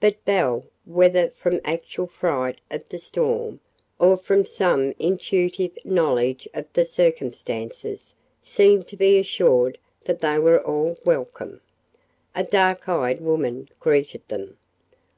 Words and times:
But 0.00 0.24
Belle, 0.24 0.64
whether 0.86 1.28
from 1.28 1.60
actual 1.62 2.06
fright 2.06 2.58
of 2.70 2.88
the 2.88 2.96
storm, 2.98 3.60
or 3.98 4.16
from 4.16 4.46
some 4.46 4.94
intuitive 4.98 5.76
knowledge 5.84 6.48
of 6.54 6.64
the 6.72 6.86
circumstances, 6.86 8.14
seemed 8.40 8.88
to 8.88 8.96
be 8.96 9.18
assured 9.18 9.76
that 10.06 10.20
they 10.20 10.38
were 10.38 10.62
all 10.62 10.96
welcome. 11.04 11.60
A 12.34 12.44
dark 12.44 12.88
eyed 12.88 13.20
woman 13.20 13.68
greeted 13.78 14.22
them. 14.28 14.56